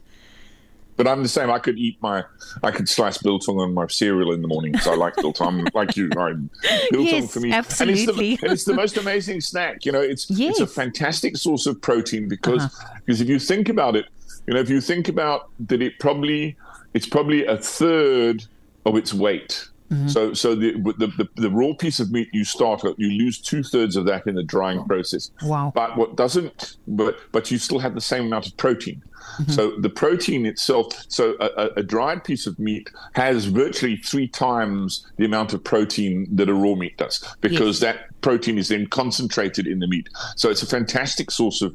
But 0.96 1.08
I'm 1.08 1.22
the 1.22 1.30
same. 1.30 1.52
I 1.52 1.60
could 1.60 1.78
eat 1.78 1.96
my, 2.02 2.24
I 2.64 2.72
could 2.72 2.90
slice 2.90 3.20
biltong 3.20 3.60
on 3.60 3.72
my 3.72 3.86
cereal 3.86 4.32
in 4.34 4.42
the 4.42 4.48
morning 4.48 4.72
because 4.72 4.88
I 4.88 4.96
like 4.96 5.16
biltong. 5.18 5.60
I'm 5.60 5.68
like 5.76 5.96
you, 5.96 6.10
I, 6.18 6.34
biltong 6.90 7.06
Yes, 7.06 7.32
for 7.32 7.40
me, 7.40 7.52
absolutely. 7.52 8.00
And 8.08 8.10
it's, 8.10 8.18
the, 8.40 8.46
and 8.46 8.54
it's 8.54 8.64
the 8.64 8.74
most 8.74 8.98
amazing 8.98 9.42
snack. 9.42 9.86
You 9.86 9.92
know, 9.92 10.02
it's 10.02 10.26
it's 10.32 10.60
a 10.60 10.66
fantastic 10.66 11.38
source 11.38 11.68
of 11.68 11.80
protein 11.84 12.28
because 12.28 12.64
Uh-huh. 12.64 12.96
because 13.06 13.22
if 13.22 13.30
you 13.30 13.38
think 13.38 13.70
about 13.70 13.96
it, 13.96 14.06
you 14.48 14.56
know, 14.56 14.60
if 14.60 14.72
you 14.72 14.82
think 14.82 15.08
about 15.08 15.50
that, 15.68 15.84
it 15.84 16.00
probably 16.00 16.56
it's 16.96 17.06
probably 17.06 17.46
a 17.46 17.58
third 17.58 18.46
of 18.88 18.96
its 18.96 19.14
weight. 19.14 19.54
Mm-hmm. 19.92 20.10
So, 20.10 20.34
so 20.34 20.54
the, 20.64 20.72
the 21.02 21.08
the 21.20 21.28
the 21.46 21.50
raw 21.50 21.74
piece 21.84 22.00
of 22.04 22.12
meat 22.12 22.28
you 22.34 22.44
start 22.44 22.84
at, 22.84 22.94
you 23.00 23.10
lose 23.24 23.38
two 23.40 23.64
thirds 23.64 23.96
of 23.96 24.04
that 24.06 24.28
in 24.28 24.36
the 24.36 24.44
drying 24.44 24.84
process. 24.84 25.32
Wow. 25.44 25.72
But 25.74 25.90
what 26.00 26.18
doesn't, 26.18 26.76
but 27.02 27.14
but 27.32 27.44
you 27.52 27.58
still 27.58 27.80
have 27.80 27.96
the 27.96 28.02
same 28.14 28.24
amount 28.26 28.48
of 28.48 28.54
protein. 28.58 29.02
Mm-hmm. 29.40 29.52
So 29.52 29.62
the 29.80 29.90
protein 29.90 30.46
itself, 30.46 30.88
so 31.08 31.36
a, 31.40 31.70
a- 31.78 31.84
dried 31.84 32.24
piece 32.24 32.48
of 32.48 32.60
meat 32.60 32.90
has 33.14 33.46
virtually 33.46 33.96
three 34.12 34.28
times 34.28 34.88
the 35.18 35.26
amount 35.26 35.54
of 35.54 35.64
protein 35.64 36.28
that 36.38 36.50
a 36.50 36.54
raw 36.54 36.76
meat 36.76 36.98
does, 36.98 37.24
because 37.40 37.80
that 37.80 37.98
protein 38.22 38.58
is 38.58 38.68
then 38.68 38.88
concentrated 38.88 39.68
in 39.68 39.80
the 39.80 39.88
meat. 39.88 40.08
So 40.36 40.50
it's 40.50 40.64
a 40.64 40.68
fantastic 40.68 41.32
source 41.32 41.62
of 41.62 41.72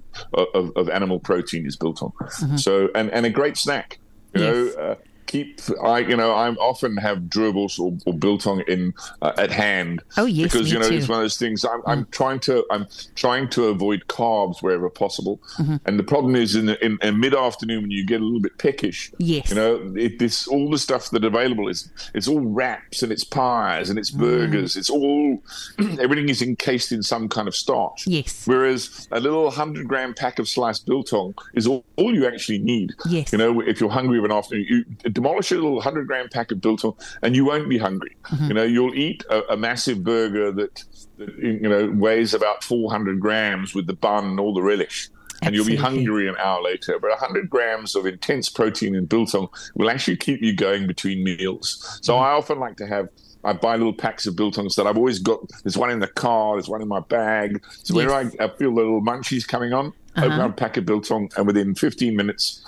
of, 0.58 0.70
of 0.76 0.88
animal 0.90 1.18
protein 1.18 1.64
is 1.66 1.76
biltong. 1.76 2.12
So 2.56 2.90
and 2.94 3.10
and 3.16 3.24
a 3.24 3.30
great 3.30 3.56
snack. 3.56 3.98
You 4.34 4.40
Mm-hmm. 4.40 4.66
Yes. 4.66 4.76
know, 4.76 4.82
uh, 4.82 4.94
keep 5.32 5.60
I 5.82 5.98
you 6.00 6.16
know 6.16 6.32
I 6.32 6.50
often 6.50 6.96
have 6.98 7.28
dribbles 7.28 7.78
or, 7.78 7.92
or 8.06 8.14
biltong 8.14 8.62
in 8.68 8.94
uh, 9.22 9.32
at 9.38 9.50
hand. 9.50 10.02
Oh, 10.16 10.26
yes, 10.26 10.52
because 10.52 10.70
you 10.72 10.78
know 10.78 10.88
too. 10.88 10.96
it's 10.96 11.08
one 11.08 11.18
of 11.18 11.24
those 11.24 11.36
things. 11.36 11.64
I'm, 11.64 11.82
I'm 11.86 12.06
trying 12.06 12.40
to 12.40 12.64
I'm 12.70 12.86
trying 13.14 13.48
to 13.50 13.66
avoid 13.66 14.04
carbs 14.08 14.62
wherever 14.62 14.88
possible. 14.90 15.40
Mm-hmm. 15.58 15.76
And 15.86 15.98
the 15.98 16.04
problem 16.04 16.36
is 16.36 16.54
in 16.54 16.68
in, 16.68 16.98
in 17.02 17.18
mid 17.18 17.34
afternoon 17.34 17.82
when 17.82 17.90
you 17.90 18.04
get 18.06 18.20
a 18.20 18.24
little 18.24 18.40
bit 18.40 18.58
peckish. 18.58 19.10
Yes. 19.18 19.50
You 19.50 19.56
know, 19.56 19.94
it, 19.96 20.18
this 20.18 20.46
all 20.46 20.70
the 20.70 20.78
stuff 20.78 21.10
that 21.10 21.24
available 21.24 21.68
is 21.68 21.90
it's 22.14 22.28
all 22.28 22.40
wraps 22.40 23.02
and 23.02 23.10
it's 23.10 23.24
pies 23.24 23.90
and 23.90 23.98
it's 23.98 24.12
Mm. 24.12 24.18
burgers. 24.18 24.76
It's 24.76 24.90
all 24.90 25.42
everything 26.00 26.28
is 26.28 26.42
encased 26.42 26.92
in 26.92 27.02
some 27.02 27.28
kind 27.28 27.48
of 27.48 27.54
starch. 27.56 28.06
Yes. 28.06 28.46
Whereas 28.46 29.08
a 29.10 29.20
little 29.20 29.50
hundred 29.50 29.88
gram 29.88 30.12
pack 30.14 30.38
of 30.38 30.48
sliced 30.48 30.86
biltong 30.86 31.34
is 31.54 31.66
all, 31.66 31.84
all 31.96 32.14
you 32.14 32.26
actually 32.26 32.58
need. 32.58 32.92
Yes. 33.08 33.32
You 33.32 33.38
know, 33.38 33.60
if 33.60 33.80
you're 33.80 33.90
hungry 33.90 34.18
of 34.18 34.24
an 34.24 34.32
afternoon, 34.32 34.66
you 34.68 34.84
demolish 35.22 35.50
a 35.52 35.54
little 35.54 35.80
hundred 35.80 36.06
gram 36.06 36.28
pack 36.28 36.50
of 36.52 36.60
biltong, 36.60 36.94
and 37.22 37.34
you 37.36 37.44
won't 37.44 37.68
be 37.68 37.78
hungry. 37.78 38.16
Mm-hmm. 38.24 38.48
You 38.48 38.54
know, 38.54 38.62
you'll 38.64 38.94
eat 38.94 39.24
a, 39.30 39.52
a 39.52 39.56
massive 39.56 40.02
burger 40.02 40.50
that, 40.52 40.84
that 41.18 41.36
you 41.38 41.68
know 41.68 41.90
weighs 41.90 42.34
about 42.34 42.64
400 42.64 43.20
grams 43.20 43.74
with 43.74 43.86
the 43.86 43.92
bun 43.94 44.24
and 44.24 44.40
all 44.40 44.52
the 44.54 44.62
relish. 44.62 45.08
And 45.44 45.56
you'll 45.56 45.66
be 45.66 45.74
hungry 45.74 46.28
an 46.28 46.36
hour 46.38 46.62
later. 46.62 47.00
But 47.00 47.10
100 47.10 47.50
grams 47.50 47.96
of 47.96 48.06
intense 48.06 48.48
protein 48.48 48.94
in 48.94 49.06
biltong 49.06 49.48
will 49.74 49.90
actually 49.90 50.16
keep 50.16 50.40
you 50.40 50.54
going 50.54 50.86
between 50.86 51.24
meals. 51.24 51.98
So 52.02 52.14
Mm-hmm. 52.14 52.22
I 52.24 52.30
often 52.30 52.58
like 52.60 52.76
to 52.76 52.86
have 52.86 53.08
I 53.44 53.52
buy 53.52 53.74
little 53.74 53.92
packs 53.92 54.24
of 54.28 54.34
biltongs 54.36 54.76
that 54.76 54.86
I've 54.86 54.96
always 54.96 55.18
got. 55.18 55.40
There's 55.64 55.76
one 55.76 55.90
in 55.90 55.98
the 55.98 56.06
car. 56.06 56.54
There's 56.54 56.68
one 56.68 56.80
in 56.80 56.86
my 56.86 57.00
bag. 57.00 57.60
So 57.82 57.92
Yes. 57.92 58.08
whenever 58.08 58.14
I, 58.14 58.44
I 58.44 58.48
feel 58.56 58.70
the 58.72 58.76
little 58.82 59.02
munchies 59.02 59.44
coming 59.48 59.72
on, 59.72 59.86
open 60.16 60.30
Uh-huh. 60.30 60.44
up 60.44 60.50
a 60.52 60.54
pack 60.54 60.76
of 60.76 60.86
biltong, 60.86 61.28
and 61.36 61.44
within 61.48 61.74
15 61.74 62.14
minutes, 62.14 62.64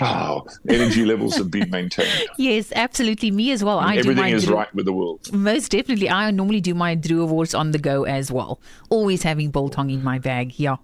oh, 0.00 0.46
energy 0.68 1.04
levels 1.04 1.36
have 1.36 1.50
been 1.50 1.70
maintained. 1.70 2.10
Yes, 2.38 2.72
absolutely. 2.74 3.30
Me 3.30 3.52
as 3.52 3.62
well. 3.62 3.78
I 3.78 3.94
do 3.94 4.00
Everything 4.00 4.22
my 4.24 4.28
is 4.30 4.48
right 4.48 4.72
with 4.74 4.84
the 4.86 4.92
world. 4.92 5.32
Most 5.32 5.70
definitely. 5.70 6.10
I 6.10 6.30
normally 6.30 6.60
do 6.60 6.74
my 6.74 6.96
droëwors 6.96 7.56
on 7.58 7.70
the 7.70 7.78
go 7.78 8.04
as 8.04 8.30
well. 8.32 8.60
Always 8.90 9.22
having 9.22 9.50
biltong 9.50 9.90
in 9.90 10.02
my 10.02 10.18
bag. 10.18 10.58
Yeah. 10.58 10.76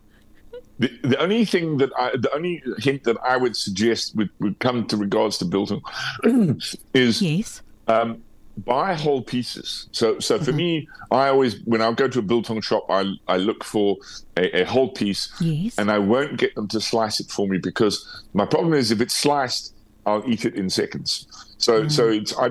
The, 0.78 0.90
the 1.02 1.18
only 1.20 1.44
thing 1.44 1.76
that 1.78 1.90
I, 1.98 2.10
the 2.16 2.32
only 2.34 2.62
hint 2.78 3.04
that 3.04 3.16
I 3.22 3.36
would 3.36 3.54
suggest 3.56 4.16
would, 4.16 4.30
would 4.40 4.58
come 4.60 4.86
to 4.86 4.96
regards 4.96 5.36
to 5.38 5.44
biltong 5.44 5.82
is 6.94 7.20
Yes. 7.20 7.62
um, 7.86 8.22
buy 8.64 8.94
whole 8.94 9.22
pieces. 9.22 9.88
So, 9.92 10.18
so 10.20 10.36
Mm-hmm. 10.36 10.44
for 10.44 10.52
me, 10.52 10.88
I 11.10 11.28
always 11.28 11.56
when 11.64 11.80
I 11.82 11.92
go 11.92 12.08
to 12.08 12.18
a 12.18 12.22
biltong 12.22 12.60
shop, 12.60 12.84
I 12.88 13.12
I 13.28 13.36
look 13.36 13.64
for 13.64 13.96
a, 14.36 14.62
a 14.62 14.64
whole 14.64 14.90
piece, 14.92 15.30
Yes. 15.40 15.76
and 15.78 15.90
I 15.90 15.98
won't 15.98 16.38
get 16.38 16.54
them 16.54 16.68
to 16.68 16.80
slice 16.80 17.20
it 17.20 17.30
for 17.30 17.48
me 17.48 17.58
because 17.58 18.04
my 18.34 18.44
problem 18.46 18.74
is 18.74 18.90
if 18.90 19.00
it's 19.00 19.14
sliced, 19.14 19.74
I'll 20.06 20.22
eat 20.30 20.44
it 20.44 20.54
in 20.54 20.70
seconds. 20.70 21.26
So, 21.58 21.82
Mm. 21.84 21.90
so 21.92 22.08
it's 22.08 22.34
I. 22.38 22.50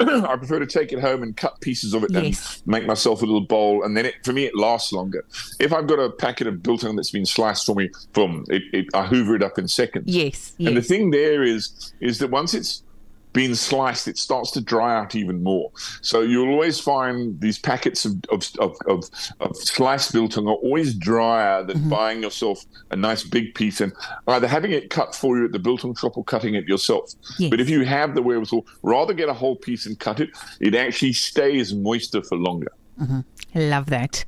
I 0.00 0.36
prefer 0.36 0.60
to 0.60 0.66
take 0.66 0.92
it 0.92 1.00
home 1.00 1.24
and 1.24 1.36
cut 1.36 1.60
pieces 1.60 1.92
of 1.92 2.04
it 2.04 2.12
Yes. 2.12 2.58
and 2.58 2.66
make 2.72 2.86
myself 2.86 3.20
a 3.20 3.24
little 3.26 3.40
bowl, 3.44 3.82
and 3.82 3.96
then 3.96 4.06
it, 4.06 4.14
for 4.24 4.32
me 4.32 4.44
it 4.44 4.54
lasts 4.54 4.92
longer. 4.92 5.24
If 5.58 5.72
I've 5.72 5.88
got 5.88 5.98
a 5.98 6.08
packet 6.10 6.46
of 6.46 6.62
biltong 6.62 6.94
that's 6.94 7.10
been 7.10 7.26
sliced 7.26 7.66
for 7.66 7.74
me, 7.74 7.90
boom, 8.12 8.44
it, 8.48 8.62
it, 8.72 8.86
I 8.94 9.06
hoover 9.06 9.34
it 9.34 9.42
up 9.42 9.58
in 9.58 9.66
seconds. 9.66 10.04
Yes. 10.06 10.54
And 10.60 10.76
the 10.76 10.82
thing 10.82 11.10
there 11.10 11.42
is, 11.42 11.92
is 12.00 12.20
that 12.20 12.30
once 12.30 12.54
it's 12.54 12.84
being 13.32 13.54
sliced, 13.54 14.08
it 14.08 14.18
starts 14.18 14.50
to 14.52 14.60
dry 14.60 14.96
out 14.96 15.14
even 15.14 15.42
more. 15.42 15.70
So 16.00 16.22
you'll 16.22 16.50
always 16.50 16.80
find 16.80 17.40
these 17.40 17.58
packets 17.58 18.04
of 18.04 18.16
of, 18.30 18.44
of, 18.58 18.76
of, 18.86 19.04
of 19.40 19.56
sliced 19.56 20.12
biltong 20.12 20.48
are 20.48 20.54
always 20.54 20.94
drier 20.94 21.62
than 21.64 21.78
mm-hmm. 21.78 21.90
buying 21.90 22.22
yourself 22.22 22.64
a 22.90 22.96
nice 22.96 23.22
big 23.22 23.54
piece 23.54 23.80
and 23.80 23.92
either 24.28 24.48
having 24.48 24.72
it 24.72 24.90
cut 24.90 25.14
for 25.14 25.38
you 25.38 25.44
at 25.44 25.52
the 25.52 25.58
biltong 25.58 25.94
shop 25.94 26.16
or 26.16 26.24
cutting 26.24 26.54
it 26.54 26.66
yourself. 26.66 27.12
Yes. 27.38 27.50
But 27.50 27.60
if 27.60 27.68
you 27.68 27.84
have 27.84 28.14
the 28.14 28.22
wherewithal, 28.22 28.66
rather 28.82 29.14
get 29.14 29.28
a 29.28 29.34
whole 29.34 29.56
piece 29.56 29.86
and 29.86 29.98
cut 29.98 30.20
it. 30.20 30.30
It 30.60 30.74
actually 30.74 31.12
stays 31.12 31.74
moister 31.74 32.22
for 32.22 32.36
longer. 32.36 32.72
Mm-hmm. 33.00 33.20
Love 33.54 33.86
that. 33.86 34.24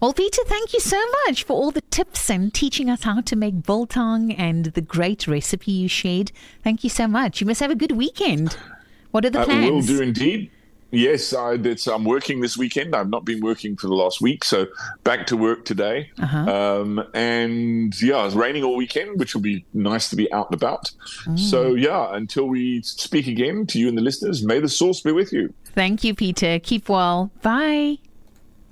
Well, 0.00 0.12
Peter, 0.12 0.42
thank 0.46 0.72
you 0.72 0.80
so 0.80 1.00
much 1.26 1.44
for 1.44 1.52
all 1.52 1.70
the 1.70 1.82
tips 1.82 2.30
and 2.30 2.52
teaching 2.52 2.88
us 2.88 3.02
how 3.02 3.20
to 3.20 3.36
make 3.36 3.64
biltong 3.64 4.32
and 4.32 4.66
the 4.66 4.80
great 4.80 5.26
recipe 5.26 5.72
you 5.72 5.88
shared. 5.88 6.32
Thank 6.64 6.82
you 6.82 6.90
so 6.90 7.06
much. 7.06 7.40
You 7.40 7.46
must 7.46 7.60
have 7.60 7.70
a 7.70 7.76
good 7.76 7.92
weekend. 7.92 8.56
What 9.10 9.24
are 9.24 9.30
the 9.30 9.44
plans? 9.44 9.66
I 9.66 9.70
will 9.70 9.82
do 9.82 10.00
indeed. 10.00 10.50
Yes, 10.94 11.32
I, 11.32 11.52
I'm 11.90 12.04
working 12.04 12.40
this 12.40 12.58
weekend. 12.58 12.94
I've 12.94 13.08
not 13.08 13.24
been 13.24 13.40
working 13.40 13.76
for 13.76 13.86
the 13.86 13.94
last 13.94 14.20
week, 14.20 14.44
so 14.44 14.66
back 15.04 15.26
to 15.28 15.38
work 15.38 15.64
today. 15.64 16.10
Uh-huh. 16.20 16.38
Um, 16.38 17.02
and 17.14 17.98
yeah, 18.02 18.26
it's 18.26 18.34
raining 18.34 18.62
all 18.62 18.76
weekend, 18.76 19.18
which 19.18 19.34
will 19.34 19.40
be 19.40 19.64
nice 19.72 20.10
to 20.10 20.16
be 20.16 20.30
out 20.34 20.50
and 20.50 20.54
about. 20.54 20.90
Mm. 21.24 21.38
So 21.38 21.74
yeah, 21.74 22.14
until 22.14 22.46
we 22.46 22.82
speak 22.82 23.26
again 23.26 23.66
to 23.68 23.78
you 23.78 23.88
and 23.88 23.96
the 23.96 24.02
listeners, 24.02 24.44
may 24.44 24.60
the 24.60 24.68
sauce 24.68 25.00
be 25.00 25.12
with 25.12 25.32
you. 25.32 25.54
Thank 25.64 26.04
you, 26.04 26.14
Peter. 26.14 26.58
Keep 26.58 26.90
well. 26.90 27.30
Bye. 27.40 27.96